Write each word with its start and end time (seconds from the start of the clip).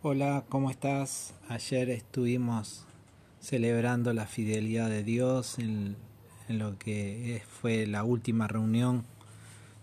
Hola, 0.00 0.44
¿cómo 0.48 0.70
estás? 0.70 1.34
Ayer 1.48 1.90
estuvimos 1.90 2.86
celebrando 3.40 4.12
la 4.12 4.26
fidelidad 4.26 4.88
de 4.88 5.02
Dios 5.02 5.58
en, 5.58 5.96
lo 6.48 6.78
que 6.78 7.42
fue 7.48 7.84
la 7.84 8.04
última 8.04 8.46
reunión 8.46 9.04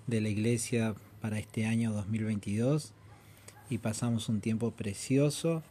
de 0.07 0.21
la 0.21 0.29
iglesia 0.29 0.95
para 1.19 1.37
este 1.37 1.65
año 1.65 1.91
2022 1.91 2.93
y 3.69 3.79
pasamos 3.79 4.29
un 4.29 4.39
tiempo 4.39 4.71
precioso 4.71 5.63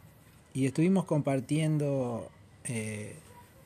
y 0.53 0.67
estuvimos 0.67 1.05
compartiendo 1.05 2.29
eh, 2.65 3.15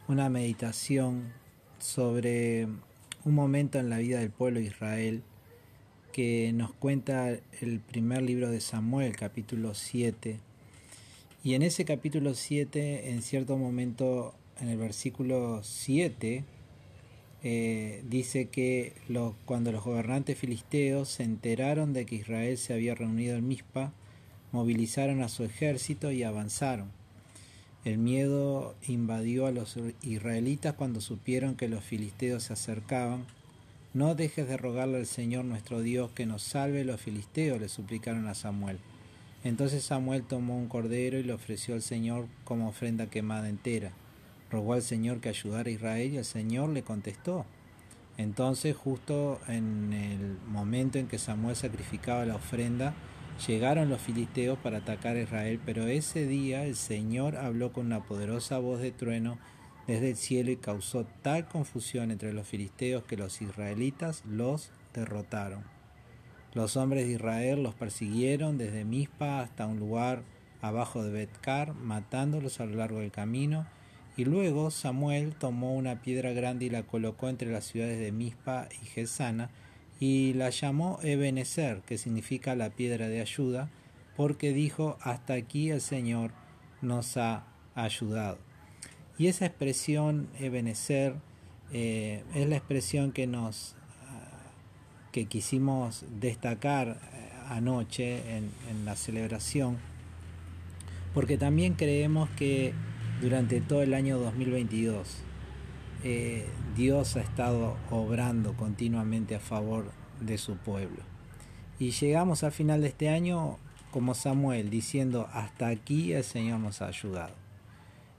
una 0.07 0.29
meditación 0.29 1.33
sobre 1.79 2.69
un 3.25 3.35
momento 3.35 3.79
en 3.79 3.89
la 3.89 3.97
vida 3.97 4.19
del 4.19 4.31
pueblo 4.31 4.61
de 4.61 4.67
Israel 4.67 5.23
que 6.13 6.53
nos 6.53 6.71
cuenta 6.71 7.31
el 7.31 7.81
primer 7.85 8.21
libro 8.21 8.49
de 8.49 8.61
Samuel, 8.61 9.17
capítulo 9.17 9.73
7 9.73 10.39
y 11.43 11.53
en 11.53 11.61
ese 11.61 11.85
capítulo 11.85 12.35
7, 12.35 13.11
en 13.11 13.21
cierto 13.21 13.57
momento, 13.57 14.33
en 14.59 14.67
el 14.67 14.77
versículo 14.77 15.61
7, 15.63 16.43
eh, 17.41 18.03
dice 18.09 18.47
que 18.47 18.93
cuando 19.45 19.71
los 19.71 19.83
gobernantes 19.83 20.37
filisteos 20.37 21.07
se 21.07 21.23
enteraron 21.23 21.93
de 21.93 22.05
que 22.05 22.15
Israel 22.15 22.57
se 22.57 22.73
había 22.73 22.93
reunido 22.93 23.37
en 23.37 23.47
Mizpa, 23.47 23.93
movilizaron 24.51 25.21
a 25.21 25.29
su 25.29 25.45
ejército 25.45 26.11
y 26.11 26.23
avanzaron. 26.23 26.91
El 27.85 27.97
miedo 27.97 28.75
invadió 28.85 29.45
a 29.45 29.51
los 29.51 29.77
israelitas 30.01 30.73
cuando 30.73 30.99
supieron 30.99 31.55
que 31.55 31.69
los 31.69 31.81
filisteos 31.81 32.43
se 32.43 32.53
acercaban. 32.53 33.25
No 33.93 34.15
dejes 34.15 34.49
de 34.49 34.57
rogarle 34.57 34.97
al 34.97 35.07
Señor 35.07 35.45
nuestro 35.45 35.79
Dios 35.79 36.11
que 36.11 36.25
nos 36.25 36.43
salve 36.43 36.83
los 36.83 36.99
filisteos, 36.99 37.61
le 37.61 37.69
suplicaron 37.69 38.27
a 38.27 38.35
Samuel. 38.35 38.79
Entonces 39.43 39.83
Samuel 39.83 40.23
tomó 40.23 40.57
un 40.57 40.67
cordero 40.67 41.17
y 41.17 41.23
lo 41.23 41.35
ofreció 41.35 41.75
al 41.75 41.81
Señor 41.81 42.27
como 42.43 42.67
ofrenda 42.67 43.09
quemada 43.09 43.47
entera. 43.47 43.91
Rogó 44.51 44.73
al 44.73 44.81
Señor 44.81 45.21
que 45.21 45.29
ayudara 45.29 45.69
a 45.69 45.73
Israel 45.73 46.13
y 46.13 46.17
el 46.17 46.25
Señor 46.25 46.69
le 46.69 46.83
contestó. 46.83 47.45
Entonces, 48.17 48.75
justo 48.75 49.39
en 49.47 49.93
el 49.93 50.37
momento 50.45 50.99
en 50.99 51.07
que 51.07 51.17
Samuel 51.17 51.55
sacrificaba 51.55 52.25
la 52.25 52.35
ofrenda, 52.35 52.93
llegaron 53.47 53.89
los 53.89 54.01
filisteos 54.01 54.59
para 54.59 54.79
atacar 54.79 55.15
a 55.15 55.21
Israel, 55.21 55.61
pero 55.65 55.87
ese 55.87 56.27
día 56.27 56.65
el 56.65 56.75
Señor 56.75 57.37
habló 57.37 57.71
con 57.71 57.85
una 57.85 58.03
poderosa 58.03 58.59
voz 58.59 58.81
de 58.81 58.91
trueno 58.91 59.37
desde 59.87 60.09
el 60.09 60.17
cielo 60.17 60.51
y 60.51 60.57
causó 60.57 61.05
tal 61.21 61.47
confusión 61.47 62.11
entre 62.11 62.33
los 62.33 62.45
filisteos 62.45 63.05
que 63.05 63.15
los 63.15 63.41
israelitas 63.41 64.23
los 64.25 64.69
derrotaron. 64.93 65.78
Los 66.53 66.77
hombres 66.77 67.05
de 67.05 67.13
Israel 67.13 67.61
los 67.61 67.75
persiguieron 67.75 68.57
desde 68.57 68.83
Mizpa 68.83 69.41
hasta 69.41 69.67
un 69.67 69.79
lugar 69.79 70.23
abajo 70.61 71.03
de 71.03 71.11
Betcar, 71.11 71.75
matándolos 71.75 72.59
a 72.59 72.65
lo 72.65 72.75
largo 72.75 72.99
del 72.99 73.11
camino, 73.11 73.67
y 74.17 74.25
luego 74.25 74.71
Samuel 74.71 75.35
tomó 75.35 75.75
una 75.75 76.01
piedra 76.01 76.31
grande 76.31 76.65
y 76.65 76.69
la 76.69 76.83
colocó 76.83 77.29
entre 77.29 77.51
las 77.51 77.65
ciudades 77.65 77.99
de 77.99 78.11
Mizpa 78.11 78.67
y 78.81 78.85
Gesana, 78.87 79.49
y 79.99 80.33
la 80.33 80.49
llamó 80.49 80.99
Ebenezer, 81.03 81.81
que 81.81 81.97
significa 81.97 82.55
la 82.55 82.71
piedra 82.71 83.07
de 83.09 83.21
ayuda, 83.21 83.69
porque 84.15 84.51
dijo, 84.51 84.97
hasta 85.01 85.33
aquí 85.33 85.69
el 85.69 85.81
Señor 85.81 86.31
nos 86.81 87.15
ha 87.17 87.45
ayudado. 87.75 88.39
Y 89.17 89.27
esa 89.27 89.45
expresión 89.45 90.29
Ebenezer 90.39 91.15
eh, 91.71 92.23
es 92.33 92.49
la 92.49 92.55
expresión 92.55 93.11
que 93.11 93.27
nos 93.27 93.75
que 95.11 95.25
quisimos 95.25 96.05
destacar 96.19 96.89
eh, 96.89 97.29
anoche 97.49 98.37
en, 98.37 98.51
la 98.85 98.95
celebración, 98.95 99.77
porque 101.13 101.37
también 101.37 101.73
creemos 101.73 102.29
que 102.31 102.73
durante 103.21 103.61
todo 103.61 103.81
el 103.81 103.93
año 103.93 104.19
2022 104.19 105.17
eh, 106.03 106.45
Dios 106.75 107.15
ha 107.17 107.21
estado 107.21 107.77
obrando 107.89 108.53
continuamente 108.53 109.35
a 109.35 109.39
favor 109.39 109.91
de 110.21 110.37
su 110.37 110.55
pueblo. 110.57 111.03
Y 111.79 111.91
llegamos 111.91 112.43
al 112.43 112.51
final 112.51 112.81
de 112.81 112.89
este 112.89 113.09
año 113.09 113.57
como 113.91 114.13
Samuel 114.13 114.69
diciendo, 114.69 115.27
hasta 115.33 115.67
aquí 115.67 116.13
el 116.13 116.23
Señor 116.23 116.59
nos 116.59 116.81
ha 116.81 116.87
ayudado. 116.87 117.33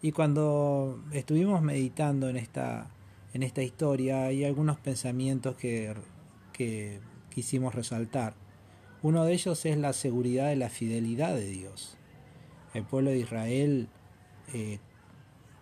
Y 0.03 0.13
cuando 0.13 1.03
estuvimos 1.13 1.63
meditando 1.63 2.29
en 2.29 2.37
esta, 2.37 2.89
en 3.35 3.43
esta 3.43 3.63
historia, 3.63 4.25
hay 4.25 4.45
algunos 4.45 4.79
pensamientos 4.79 5.57
que 5.57 5.95
que 6.61 7.01
quisimos 7.31 7.75
resaltar. 7.75 8.35
Uno 9.01 9.25
de 9.25 9.33
ellos 9.33 9.65
es 9.65 9.79
la 9.79 9.95
seguridad 9.95 10.49
de 10.49 10.57
la 10.57 10.69
fidelidad 10.69 11.35
de 11.35 11.47
Dios. 11.47 11.97
El 12.75 12.85
pueblo 12.85 13.09
de 13.09 13.19
Israel 13.19 13.89
eh, 14.53 14.79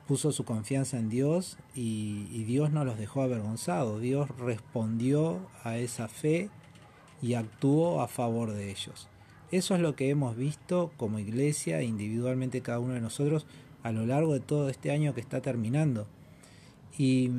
puso 0.09 0.33
su 0.33 0.45
confianza 0.45 0.99
en 0.99 1.09
Dios 1.09 1.57
y, 1.73 2.43
Dios 2.43 2.73
no 2.73 2.85
los 2.85 2.99
dejó 2.99 3.23
avergonzados. 3.23 4.01
Dios 4.01 4.29
respondió 4.39 5.39
a 5.63 5.79
esa 5.79 6.09
fe 6.09 6.51
y 7.23 7.35
actuó 7.35 8.03
a 8.03 8.09
favor 8.09 8.51
de 8.51 8.69
ellos. 8.69 9.09
Eso 9.53 9.77
es 9.77 9.81
lo 9.81 9.95
que 9.95 10.11
hemos 10.11 10.37
visto 10.37 10.91
como 10.97 11.21
iglesia, 11.21 11.81
individualmente 11.81 12.61
cada 12.61 12.81
uno 12.81 12.95
de 12.95 13.01
nosotros, 13.01 13.47
a 13.85 13.93
lo 13.93 14.05
largo 14.05 14.33
de 14.33 14.41
todo 14.41 14.69
este 14.69 14.91
año 14.91 15.15
que 15.15 15.21
está 15.21 15.41
terminando. 15.43 16.09
Y 16.99 17.31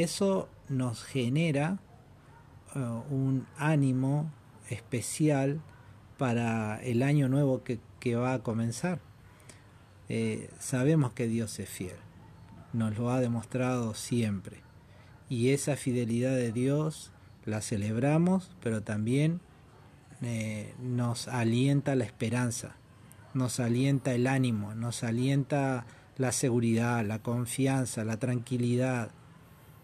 eso 0.00 0.48
nos 0.70 1.04
genera 1.04 1.78
eh, 2.74 2.78
un 3.10 3.46
ánimo 3.56 4.30
especial 4.68 5.60
para 6.18 6.80
el 6.82 7.02
año 7.02 7.28
nuevo 7.28 7.62
que, 7.64 7.80
va 8.14 8.34
a 8.34 8.42
comenzar. 8.42 9.00
Eh, 10.08 10.50
sabemos 10.58 11.12
que 11.12 11.26
Dios 11.26 11.58
es 11.58 11.68
fiel, 11.68 11.96
nos 12.72 12.96
lo 12.98 13.10
ha 13.10 13.20
demostrado 13.20 13.94
siempre. 13.94 14.58
Y 15.28 15.50
esa 15.50 15.76
fidelidad 15.76 16.34
de 16.34 16.52
Dios 16.52 17.12
la 17.44 17.60
celebramos, 17.60 18.50
pero 18.62 18.82
también 18.82 19.40
eh, 20.22 20.74
nos 20.80 21.28
alienta 21.28 21.94
la 21.94 22.04
esperanza, 22.04 22.76
nos 23.32 23.60
alienta 23.60 24.12
el 24.12 24.26
ánimo, 24.26 24.74
nos 24.74 25.02
alienta 25.02 25.86
la 26.18 26.32
seguridad, 26.32 27.04
la 27.04 27.20
confianza, 27.20 28.04
la 28.04 28.18
tranquilidad, 28.18 29.10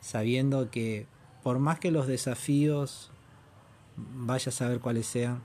sabiendo 0.01 0.71
que 0.71 1.07
por 1.47 1.61
más 1.61 1.79
que 1.79 1.93
los 1.93 2.09
desafíos, 2.09 3.12
vaya 3.97 4.49
a 4.49 4.53
saber 4.53 4.81
cuáles 4.81 5.07
sean, 5.07 5.43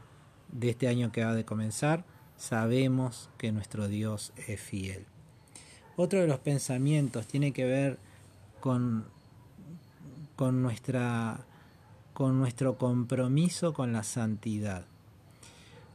de 0.51 0.71
este 0.71 0.87
año 0.87 1.11
que 1.11 1.23
va 1.23 1.35
de 1.35 1.45
comenzar, 1.45 2.05
sabemos 2.37 3.29
que 3.37 3.51
nuestro 3.51 3.87
Dios 3.87 4.33
es 4.47 4.59
fiel. 4.59 5.05
Otro 5.97 6.19
de 6.19 6.25
los 6.25 6.39
pensamientos 6.39 7.27
tiene 7.27 7.51
que 7.51 7.65
ver 7.65 7.99
con, 8.59 9.05
con, 10.35 10.63
nuestra, 10.63 11.45
con 12.15 12.39
nuestro 12.39 12.79
compromiso 12.79 13.71
con 13.71 13.93
la 13.93 14.01
santidad. 14.01 14.87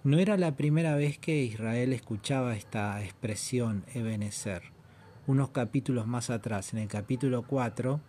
No 0.05 0.21
era 0.21 0.37
la 0.37 0.55
primera 0.55 0.95
vez 0.95 1.19
que 1.19 1.43
Israel 1.43 1.93
escuchaba 1.93 2.55
esta 2.55 3.03
expresión 3.03 3.85
Ebenezer. 3.93 4.63
Unos 5.27 5.49
capítulos 5.49 6.07
más 6.07 6.31
atrás, 6.31 6.75
en 6.75 6.79
el 6.79 6.87
capítulo 6.87 7.43
4, 7.43 8.01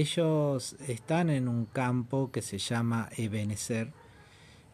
ellos 0.00 0.76
están 0.86 1.30
en 1.30 1.48
un 1.48 1.66
campo 1.66 2.30
que 2.32 2.42
se 2.42 2.58
llama 2.58 3.08
Ebenezer, 3.16 3.92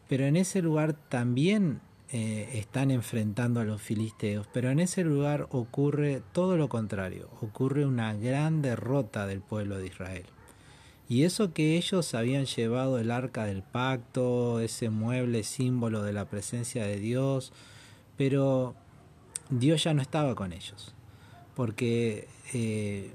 pero 0.07 0.25
en 0.25 0.35
ese 0.35 0.61
lugar 0.61 0.93
también 0.93 1.81
eh, 2.11 2.49
están 2.55 2.91
enfrentando 2.91 3.59
a 3.61 3.63
los 3.63 3.81
filisteos, 3.81 4.47
pero 4.51 4.69
en 4.69 4.79
ese 4.79 5.03
lugar 5.03 5.47
ocurre 5.51 6.21
todo 6.33 6.57
lo 6.57 6.69
contrario, 6.69 7.29
ocurre 7.41 7.85
una 7.85 8.13
gran 8.13 8.61
derrota 8.61 9.27
del 9.27 9.41
pueblo 9.41 9.77
de 9.77 9.87
Israel. 9.87 10.25
Y 11.07 11.23
eso 11.23 11.53
que 11.53 11.77
ellos 11.77 12.13
habían 12.13 12.45
llevado 12.45 12.97
el 12.97 13.11
arca 13.11 13.45
del 13.45 13.63
pacto, 13.63 14.59
ese 14.59 14.89
mueble 14.89 15.43
símbolo 15.43 16.03
de 16.03 16.13
la 16.13 16.25
presencia 16.25 16.85
de 16.85 16.97
Dios, 16.97 17.53
pero 18.17 18.75
Dios 19.49 19.83
ya 19.83 19.93
no 19.93 20.01
estaba 20.01 20.35
con 20.35 20.53
ellos, 20.53 20.95
porque 21.55 22.27
eh, 22.53 23.13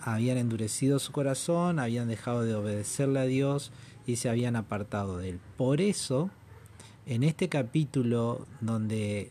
habían 0.00 0.38
endurecido 0.38 0.98
su 0.98 1.12
corazón, 1.12 1.78
habían 1.78 2.08
dejado 2.08 2.42
de 2.42 2.54
obedecerle 2.54 3.20
a 3.20 3.24
Dios 3.24 3.72
y 4.06 4.16
se 4.16 4.28
habían 4.28 4.56
apartado 4.56 5.18
de 5.18 5.30
él. 5.30 5.40
Por 5.56 5.80
eso, 5.80 6.30
en 7.06 7.22
este 7.22 7.48
capítulo 7.48 8.46
donde 8.60 9.30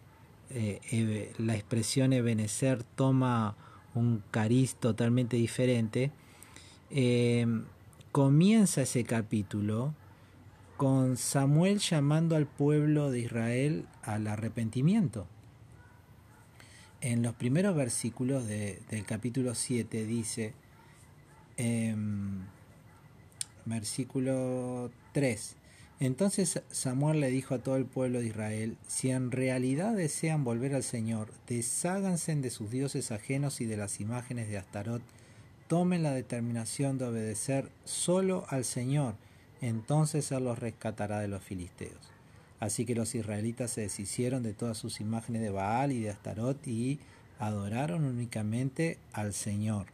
eh, 0.50 1.34
la 1.38 1.56
expresión 1.56 2.14
Ebenezer 2.14 2.84
toma 2.84 3.56
un 3.96 4.24
cariz 4.32 4.76
totalmente 4.76 5.38
diferente, 5.38 6.12
eh, 6.92 7.46
comienza 8.12 8.82
ese 8.82 9.04
capítulo 9.04 9.94
con 10.78 11.18
Samuel 11.18 11.80
llamando 11.80 12.36
al 12.36 12.46
pueblo 12.46 13.12
de 13.12 13.20
Israel 13.20 13.86
al 14.04 14.28
arrepentimiento 14.28 15.28
en 17.02 17.24
los 17.24 17.34
primeros 17.36 17.76
versículos 17.76 18.46
de, 18.48 18.82
del 18.90 19.06
capítulo 19.06 19.56
7 19.56 20.06
dice, 20.06 20.54
eh, 21.58 21.96
versículo 23.66 24.92
3, 25.14 25.56
Entonces 26.00 26.62
Samuel 26.72 27.20
le 27.20 27.30
dijo 27.30 27.56
a 27.56 27.60
todo 27.60 27.78
el 27.78 27.86
pueblo 27.86 28.20
de 28.20 28.28
Israel, 28.28 28.78
si 28.88 29.12
en 29.12 29.32
realidad 29.32 29.96
desean 29.96 30.44
volver 30.44 30.76
al 30.76 30.84
Señor, 30.84 31.32
desháganse 31.48 32.36
de 32.36 32.50
sus 32.50 32.72
dioses 32.72 33.12
ajenos 33.12 33.62
y 33.62 33.66
de 33.66 33.78
las 33.78 34.00
imágenes 34.00 34.50
de 34.50 34.58
Astarot, 34.58 35.02
tomen 35.68 36.04
la 36.04 36.14
determinación 36.14 36.98
de 36.98 37.06
obedecer 37.06 37.70
solo 37.86 38.46
al 38.50 38.66
Señor, 38.66 39.16
entonces 39.62 40.32
Él 40.32 40.46
los 40.46 40.60
rescatará 40.60 41.20
de 41.20 41.28
los 41.28 41.44
filisteos. 41.44 42.19
Así 42.60 42.86
que 42.86 42.96
los 42.96 43.16
israelitas 43.16 43.72
se 43.72 43.82
deshicieron 43.82 44.44
de 44.44 44.54
todas 44.54 44.78
sus 44.78 45.00
imágenes 45.00 45.42
de 45.42 45.50
Baal 45.50 45.92
y 45.92 46.02
de 46.02 46.10
Astarot 46.10 46.68
y 46.68 47.00
adoraron 47.40 48.04
únicamente 48.04 48.98
al 49.14 49.34
Señor. 49.34 49.88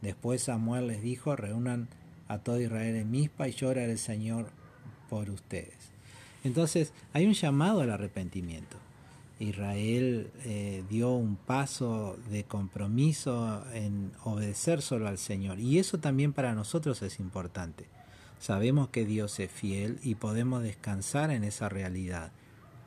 Después 0.00 0.42
Samuel 0.42 0.86
les 0.86 1.02
dijo, 1.02 1.34
reúnan 1.34 1.88
a 2.28 2.38
todo 2.38 2.60
Israel 2.60 2.94
en 2.94 3.10
Mispa 3.10 3.48
y 3.48 3.52
llora 3.52 3.84
el 3.84 3.98
Señor 3.98 4.50
por 5.10 5.28
ustedes. 5.30 5.74
Entonces 6.44 6.92
hay 7.12 7.26
un 7.26 7.34
llamado 7.34 7.80
al 7.80 7.90
arrepentimiento. 7.90 8.76
Israel 9.40 10.30
eh, 10.44 10.82
dio 10.88 11.12
un 11.12 11.36
paso 11.36 12.16
de 12.30 12.44
compromiso 12.44 13.64
en 13.72 14.12
obedecer 14.24 14.82
solo 14.82 15.06
al 15.08 15.18
Señor. 15.18 15.60
Y 15.60 15.78
eso 15.78 15.98
también 15.98 16.32
para 16.32 16.54
nosotros 16.54 17.02
es 17.02 17.20
importante. 17.20 17.86
Sabemos 18.38 18.88
que 18.88 19.04
Dios 19.04 19.38
es 19.40 19.50
fiel 19.50 19.98
y 20.02 20.14
podemos 20.14 20.62
descansar 20.62 21.30
en 21.30 21.44
esa 21.44 21.68
realidad. 21.68 22.32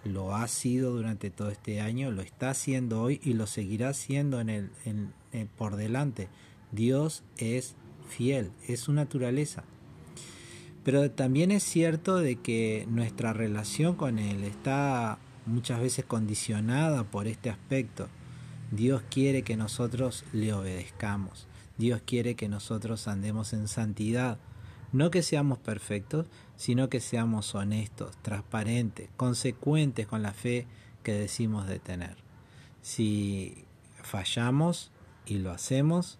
Lo 0.03 0.36
ha 0.36 0.48
sido 0.48 0.95
durante 0.95 1.30
todo 1.30 1.50
este 1.50 1.81
año, 1.81 2.09
lo 2.12 2.21
está 2.21 2.50
haciendo 2.51 3.01
hoy 3.01 3.19
y 3.24 3.33
lo 3.33 3.45
seguirá 3.45 3.89
haciendo 3.89 4.39
en 4.39 4.50
el, 4.50 4.69
por 5.57 5.75
delante. 5.75 6.30
Dios 6.71 7.24
es 7.38 7.75
fiel, 8.09 8.51
es 8.68 8.80
su 8.80 8.94
naturaleza. 8.94 9.63
Pero 10.83 11.12
también 11.12 11.51
es 11.51 11.63
cierto 11.63 12.18
de 12.18 12.38
que 12.38 12.88
nuestra 12.89 13.33
relación 13.33 13.95
con 13.95 14.18
Él 14.18 14.44
está 14.44 15.19
muchas 15.45 15.80
veces 15.80 16.06
condicionada 16.06 17.03
por 17.03 17.27
este 17.27 17.50
aspecto. 17.50 18.07
Dios 18.71 19.03
quiere 19.09 19.44
que 19.44 19.57
nosotros 19.57 20.24
le 20.33 20.53
obedezcamos. 20.53 21.48
Dios 21.77 22.01
quiere 22.06 22.36
que 22.36 22.48
nosotros 22.48 23.07
andemos 23.07 23.53
en 23.53 23.68
santidad. 23.68 24.39
No 24.92 25.10
que 25.10 25.24
seamos 25.24 25.58
perfectos, 25.60 26.28
sino 26.58 26.90
que 26.90 27.00
seamos 27.00 27.56
honestos, 27.56 28.16
transparentes, 28.22 29.10
consecuentes 29.18 30.08
con 30.08 30.22
la 30.22 30.34
fe 30.34 30.68
que 31.04 31.14
decimos 31.14 31.68
de 31.68 31.80
tener. 31.80 32.18
Si 32.82 33.66
fallamos 34.04 34.92
y 35.26 35.38
lo 35.38 35.52
hacemos, 35.52 36.20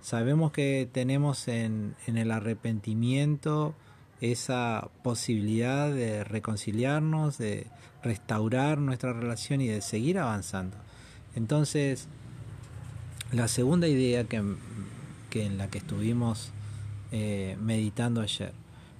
sabemos 0.00 0.52
que 0.52 0.88
tenemos 0.90 1.48
en, 1.48 1.96
el 2.06 2.30
arrepentimiento 2.30 3.74
esa 4.20 4.90
posibilidad 5.02 5.90
de 5.90 6.22
reconciliarnos, 6.22 7.38
de 7.38 7.66
restaurar 8.02 8.78
nuestra 8.78 9.12
relación 9.12 9.60
y 9.60 9.68
de 9.68 9.80
seguir 9.80 10.18
avanzando. 10.18 10.76
Entonces, 11.34 12.08
la 13.32 13.48
segunda 13.48 13.88
idea 13.88 14.24
que, 14.24 14.36
en 14.36 15.58
la 15.58 15.68
que 15.68 15.78
estuvimos 15.78 16.52
eh, 17.12 17.56
meditando 17.60 18.20
ayer, 18.20 18.52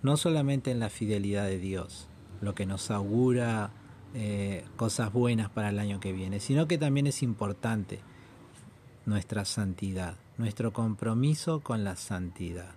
no 0.02 0.16
solamente 0.16 0.70
en 0.70 0.78
la 0.78 0.90
fidelidad 0.90 1.46
de 1.46 1.58
Dios, 1.58 2.08
lo 2.40 2.54
que 2.54 2.66
nos 2.66 2.90
augura 2.90 3.70
eh, 4.14 4.64
cosas 4.76 5.12
buenas 5.12 5.48
para 5.50 5.70
el 5.70 5.78
año 5.78 5.98
que 5.98 6.12
viene, 6.12 6.38
sino 6.38 6.68
que 6.68 6.78
también 6.78 7.06
es 7.06 7.22
importante 7.22 8.00
nuestra 9.06 9.44
santidad, 9.44 10.16
nuestro 10.38 10.72
compromiso 10.72 11.60
con 11.60 11.82
la 11.82 11.96
santidad. 11.96 12.74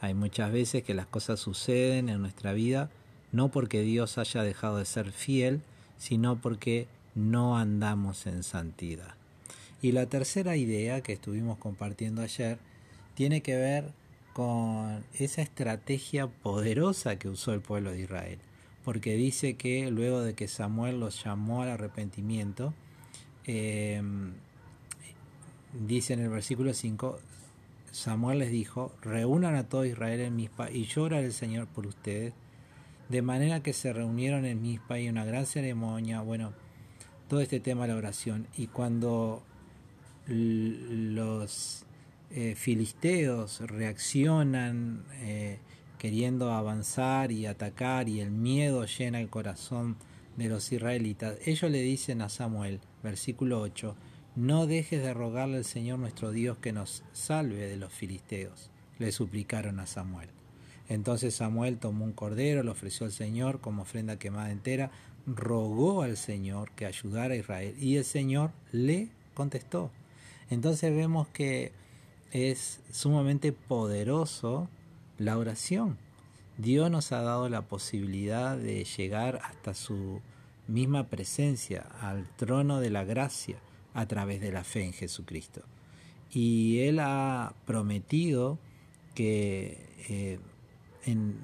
Hay 0.00 0.14
muchas 0.14 0.52
veces 0.52 0.82
que 0.82 0.94
las 0.94 1.06
cosas 1.06 1.38
suceden 1.38 2.08
en 2.08 2.20
nuestra 2.20 2.52
vida 2.52 2.90
no 3.32 3.50
porque 3.50 3.82
Dios 3.82 4.18
haya 4.18 4.42
dejado 4.42 4.78
de 4.78 4.84
ser 4.84 5.12
fiel, 5.12 5.62
sino 5.98 6.40
porque 6.40 6.88
no 7.14 7.58
andamos 7.58 8.26
en 8.26 8.42
santidad. 8.42 9.14
Y 9.82 9.92
la 9.92 10.06
tercera 10.06 10.56
idea 10.56 11.02
que 11.02 11.12
estuvimos 11.12 11.58
compartiendo 11.58 12.22
ayer 12.22 12.58
tiene 13.14 13.42
que 13.42 13.56
ver 13.56 13.92
con 14.38 15.02
esa 15.14 15.42
estrategia 15.42 16.28
poderosa 16.28 17.18
que 17.18 17.28
usó 17.28 17.52
el 17.54 17.60
pueblo 17.60 17.90
de 17.90 18.02
Israel. 18.02 18.38
Porque 18.84 19.16
dice 19.16 19.54
que 19.54 19.90
luego 19.90 20.20
de 20.20 20.34
que 20.34 20.46
Samuel 20.46 21.00
los 21.00 21.24
llamó 21.24 21.62
al 21.62 21.70
arrepentimiento, 21.70 22.72
eh, 23.48 24.00
dice 25.88 26.12
en 26.12 26.20
el 26.20 26.28
versículo 26.28 26.72
5, 26.72 27.18
Samuel 27.90 28.38
les 28.38 28.52
dijo, 28.52 28.92
reúnan 29.02 29.56
a 29.56 29.68
todo 29.68 29.84
Israel 29.84 30.20
en 30.20 30.36
Mispa 30.36 30.70
y 30.70 30.84
llora 30.84 31.18
el 31.18 31.32
Señor 31.32 31.66
por 31.66 31.88
ustedes. 31.88 32.32
De 33.08 33.22
manera 33.22 33.60
que 33.60 33.72
se 33.72 33.92
reunieron 33.92 34.44
en 34.44 34.62
Mispa 34.62 35.00
y 35.00 35.08
una 35.08 35.24
gran 35.24 35.46
ceremonia, 35.46 36.20
bueno, 36.20 36.52
todo 37.28 37.40
este 37.40 37.58
tema 37.58 37.88
de 37.88 37.88
la 37.88 37.98
oración. 37.98 38.46
Y 38.56 38.68
cuando 38.68 39.42
los 40.28 41.84
eh, 42.30 42.54
filisteos 42.56 43.60
reaccionan 43.60 45.04
eh, 45.20 45.58
queriendo 45.98 46.52
avanzar 46.52 47.32
y 47.32 47.46
atacar 47.46 48.08
y 48.08 48.20
el 48.20 48.30
miedo 48.30 48.84
llena 48.84 49.20
el 49.20 49.30
corazón 49.30 49.96
de 50.36 50.48
los 50.48 50.70
israelitas, 50.70 51.36
ellos 51.44 51.70
le 51.70 51.80
dicen 51.80 52.22
a 52.22 52.28
Samuel, 52.28 52.80
versículo 53.02 53.60
8, 53.60 53.96
no 54.36 54.66
dejes 54.66 55.02
de 55.02 55.14
rogarle 55.14 55.56
al 55.56 55.64
Señor 55.64 55.98
nuestro 55.98 56.30
Dios 56.30 56.58
que 56.58 56.72
nos 56.72 57.02
salve 57.12 57.66
de 57.66 57.76
los 57.76 57.92
filisteos, 57.92 58.70
le 58.98 59.10
suplicaron 59.10 59.80
a 59.80 59.86
Samuel. 59.86 60.28
Entonces 60.88 61.34
Samuel 61.34 61.78
tomó 61.78 62.04
un 62.04 62.12
cordero, 62.12 62.62
lo 62.62 62.72
ofreció 62.72 63.06
al 63.06 63.12
Señor 63.12 63.60
como 63.60 63.82
ofrenda 63.82 64.18
quemada 64.18 64.52
entera, 64.52 64.90
rogó 65.26 66.02
al 66.02 66.16
Señor 66.16 66.70
que 66.72 66.86
ayudara 66.86 67.34
a 67.34 67.36
Israel 67.36 67.74
y 67.78 67.96
el 67.96 68.04
Señor 68.04 68.52
le 68.70 69.08
contestó. 69.34 69.90
Entonces 70.50 70.94
vemos 70.94 71.28
que 71.28 71.72
es 72.32 72.80
sumamente 72.90 73.52
poderoso 73.52 74.68
la 75.18 75.38
oración. 75.38 75.98
Dios 76.56 76.90
nos 76.90 77.12
ha 77.12 77.22
dado 77.22 77.48
la 77.48 77.62
posibilidad 77.62 78.56
de 78.56 78.84
llegar 78.84 79.40
hasta 79.44 79.74
su 79.74 80.20
misma 80.66 81.04
presencia, 81.04 81.86
al 82.00 82.28
trono 82.36 82.80
de 82.80 82.90
la 82.90 83.04
gracia 83.04 83.58
a 83.94 84.06
través 84.06 84.40
de 84.40 84.52
la 84.52 84.64
fe 84.64 84.84
en 84.84 84.92
Jesucristo. 84.92 85.62
Y 86.30 86.80
Él 86.80 86.98
ha 87.00 87.54
prometido 87.64 88.58
que 89.14 89.88
eh, 90.08 90.38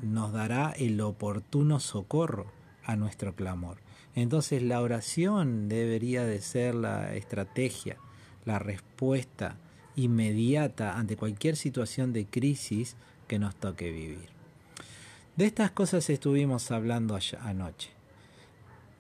nos 0.03 0.33
dará 0.33 0.71
el 0.73 1.01
oportuno 1.01 1.81
socorro 1.81 2.47
a 2.85 2.97
nuestro 2.97 3.35
clamor. 3.35 3.79
Entonces 4.15 4.63
la 4.63 4.81
oración 4.81 5.69
debería 5.69 6.25
de 6.25 6.41
ser 6.41 6.75
la 6.75 7.15
estrategia, 7.17 7.97
la 8.45 8.59
respuesta 8.59 9.57
inmediata 9.97 10.99
ante 10.99 11.17
cualquier 11.17 11.57
situación 11.57 12.13
de 12.13 12.27
crisis 12.27 12.97
que 13.29 13.39
nos 13.39 13.55
toque 13.57 13.91
vivir. 13.91 14.29
De 15.37 15.47
estas 15.47 15.71
cosas 15.71 16.09
estuvimos 16.11 16.71
hablando 16.71 17.19
anoche, 17.41 17.91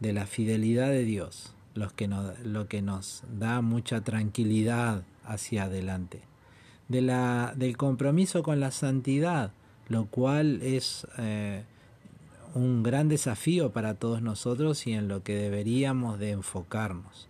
de 0.00 0.12
la 0.12 0.26
fidelidad 0.26 0.88
de 0.88 1.04
Dios, 1.04 1.54
lo 1.74 1.88
que 1.94 2.82
nos 2.82 3.22
da 3.38 3.60
mucha 3.60 4.02
tranquilidad 4.02 5.04
hacia 5.24 5.64
adelante. 5.64 6.22
De 6.88 7.00
la, 7.00 7.54
del 7.56 7.76
compromiso 7.76 8.42
con 8.42 8.60
la 8.60 8.70
santidad, 8.70 9.52
lo 9.88 10.06
cual 10.06 10.60
es 10.62 11.06
eh, 11.18 11.64
un 12.54 12.82
gran 12.82 13.08
desafío 13.08 13.72
para 13.72 13.94
todos 13.94 14.22
nosotros 14.22 14.86
y 14.86 14.92
en 14.92 15.08
lo 15.08 15.22
que 15.22 15.34
deberíamos 15.34 16.18
de 16.18 16.30
enfocarnos. 16.30 17.28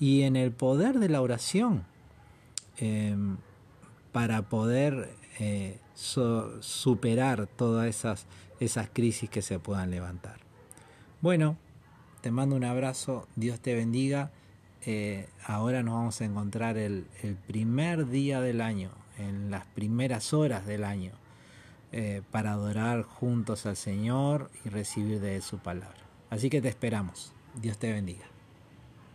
Y 0.00 0.22
en 0.22 0.36
el 0.36 0.52
poder 0.52 0.98
de 0.98 1.08
la 1.08 1.20
oración, 1.20 1.84
em, 2.80 3.36
para 4.12 4.42
poder 4.48 5.10
eh, 5.38 5.78
superar 5.94 7.46
todas 7.46 7.86
esas, 7.86 8.26
esas 8.60 8.88
crisis 8.92 9.30
que 9.30 9.42
se 9.42 9.58
puedan 9.58 9.90
levantar. 9.90 10.38
Bueno, 11.20 11.56
te 12.20 12.30
mando 12.30 12.56
un 12.56 12.64
abrazo, 12.64 13.28
Dios 13.36 13.60
te 13.60 13.74
bendiga. 13.74 14.30
Eh, 14.86 15.28
ahora 15.44 15.82
nos 15.82 15.94
vamos 15.94 16.20
a 16.20 16.24
encontrar 16.24 16.76
el, 16.76 17.06
primer 17.46 18.08
día 18.08 18.40
del 18.40 18.60
año, 18.60 18.90
en 19.18 19.50
las 19.50 19.66
primeras 19.66 20.32
horas 20.32 20.66
del 20.66 20.84
año, 20.84 21.12
eh, 21.92 22.22
para 22.30 22.52
adorar 22.52 23.02
juntos 23.02 23.66
al 23.66 23.76
Señor 23.76 24.50
y 24.64 24.68
recibir 24.68 25.20
de 25.20 25.36
Él 25.36 25.42
su 25.42 25.58
palabra. 25.58 25.98
Así 26.30 26.50
que 26.50 26.60
te 26.60 26.68
esperamos. 26.68 27.32
Dios 27.60 27.78
te 27.78 27.92
bendiga. 27.92 28.37